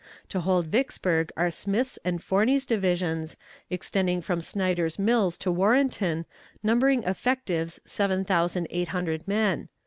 [0.29, 3.37] To hold Vicksburg are Smith's and Forney's divisions,
[3.69, 6.25] extending from Snyder's Mills to Warrenton,
[6.63, 9.69] numbering effectives seven thousand eight hundred men.